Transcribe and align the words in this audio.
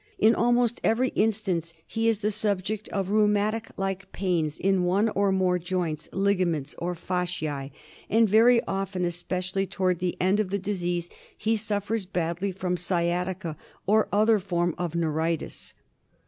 In 0.17 0.33
almost 0.33 0.81
every 0.83 1.09
instance 1.09 1.75
he 1.85 2.07
is 2.07 2.21
the 2.21 2.31
subject 2.31 2.89
of 2.89 3.11
rheumatic 3.11 3.69
like 3.77 4.11
pains 4.11 4.57
in 4.57 4.81
one 4.83 5.09
or 5.09 5.31
more 5.31 5.59
joints, 5.59 6.09
ligaments, 6.11 6.73
or 6.79 6.95
fasciae; 6.95 7.69
and 8.09 8.27
very 8.27 8.63
often, 8.65 9.05
especially 9.05 9.67
towards 9.67 9.99
the 9.99 10.17
end 10.19 10.39
of 10.39 10.49
the 10.49 10.57
disease, 10.57 11.07
he 11.37 11.55
suffers 11.55 12.07
badly 12.07 12.51
from 12.51 12.77
sciatica 12.77 13.55
or 13.85 14.07
other 14.11 14.39
form 14.39 14.73
of 14.75 14.95
neuritis. 14.95 15.75